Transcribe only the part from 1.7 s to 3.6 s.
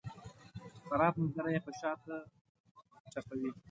شاته ټپوي.